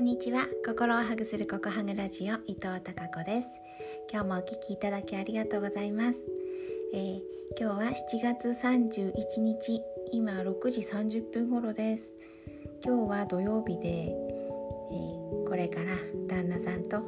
[0.00, 0.46] んにちは。
[0.66, 3.48] 心をハグするココハグラジオ伊藤孝子です。
[4.10, 6.18] 今日もお聞きいただきありがとうございます、
[6.94, 7.20] えー、
[7.60, 12.14] 今日は7月31日今6時30分頃です。
[12.82, 15.94] 今日は土曜日で、えー、これから
[16.26, 17.02] 旦那さんと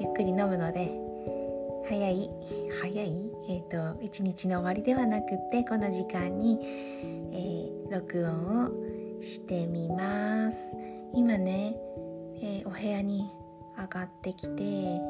[0.00, 0.90] ゆっくり飲むので
[1.88, 2.28] 早い
[2.82, 3.16] 早い？
[3.48, 6.58] えっ、ー、と一日の終わりではなくってこの時間に、
[7.32, 10.58] え録音をしてみます。
[11.14, 11.76] 今ね
[12.40, 13.30] えー、お部屋に
[13.78, 15.00] 上がってきて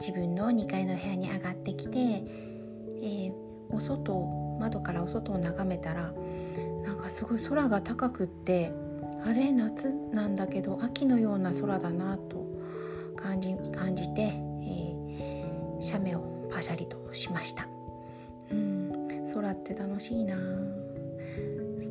[0.00, 3.32] 自分の2階の部屋に上がってきて、えー、
[3.70, 4.14] お外
[4.58, 6.12] 窓からお外を眺めたら
[6.82, 8.72] なんかすごい空が高くって
[9.24, 12.46] あれ夏なんだけど秋のような空だなと
[13.16, 17.68] 感じ感じて、えー、写メをパシャリとしました。
[19.32, 20.36] 空って楽しいな。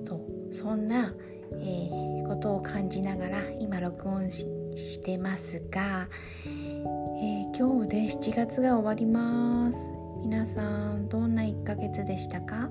[0.06, 0.20] と
[0.52, 1.14] そんな、
[1.54, 6.08] えー、ことを感じながら今録音してしてますが、
[6.46, 9.78] えー、今日で7月が終わります。
[10.24, 10.62] 皆さ
[10.94, 12.70] んどんな1ヶ月でしたか？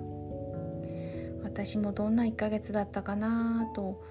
[1.45, 4.03] 私もどんな1ヶ月だったかなと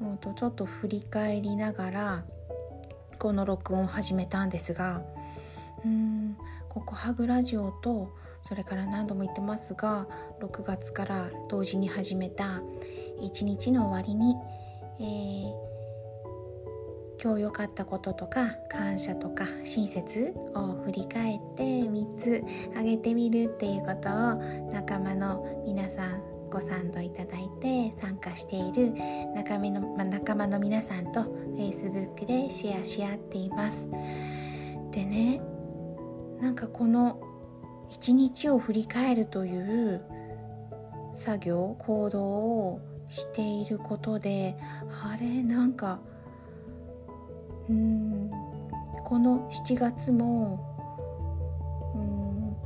[0.00, 2.24] 思うとちょっと振り返りながら
[3.18, 5.02] この録音を始めたんですが
[5.84, 6.36] うん
[6.68, 10.06] ここハグラジオとそれから何度も言ってますが
[10.40, 12.62] 6月から同時に始めた
[13.20, 14.34] 一日の終わりに、
[15.00, 15.67] えー
[17.22, 24.36] 今日良かったこととか感謝とか親切を振り返って3つ挙げてみるっていうことを
[24.72, 28.92] 仲間の皆さんご賛同いただいて参加している
[29.34, 31.22] 仲間の,、ま仲間の皆さんと
[31.56, 33.88] Facebook でシェアし合っています。
[34.92, 35.42] でね
[36.40, 37.20] なんかこの
[37.90, 40.02] 一日を振り返るという
[41.14, 44.56] 作業行動をしていることで
[45.02, 46.00] あれなんか
[47.68, 48.30] うん。
[49.04, 50.64] この7月も
[51.94, 52.56] うん。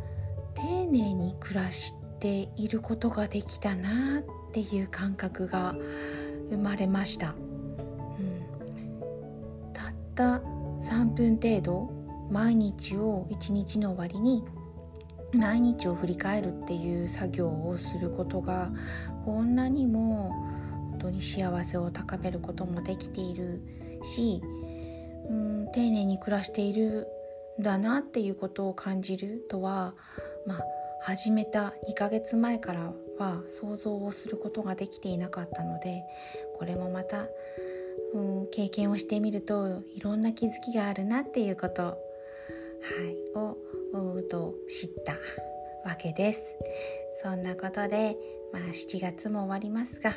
[0.54, 5.74] 丁寧に暮らしていることができたなっていう感覚が
[6.50, 7.32] 生まれました、う
[8.22, 10.42] ん、たった
[10.78, 11.90] 3分程度
[12.30, 14.44] 毎日を一日の終わりに
[15.32, 18.70] 毎日を振り返るっていう作業をすることが
[19.24, 20.30] こんなにも
[20.90, 23.62] 本当に幸せを高めることもできている
[24.02, 24.42] し
[25.28, 27.08] うん丁寧に暮らしている
[27.60, 29.94] んだなっていうことを感じるとは、
[30.46, 30.64] まあ、
[31.02, 36.02] 始めた2ヶ月前からは想像をすることができていなかったので
[36.58, 37.26] これもまた、
[38.14, 43.56] うん、経験をしてみるといろんな気づきがあるなっていうこと、はい、を
[44.14, 45.12] うと知った
[45.88, 46.56] わけです。
[47.22, 48.16] そんなことで、
[48.52, 50.16] まあ、7月も終わりますが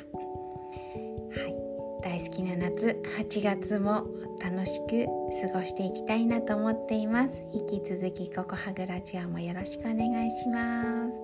[2.05, 4.05] 大好きな夏8月も
[4.39, 5.07] 楽しく
[5.51, 7.43] 過ごしていきたいなと思っています。
[7.51, 11.19] 引き続きここハグラジオもよろしくお願いします。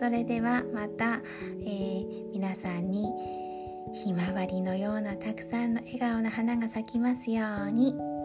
[0.00, 1.20] それではまた、
[1.66, 3.12] えー、皆さんに
[3.92, 8.15] ひまわりのようなたくさんの笑顔の花が咲きますように。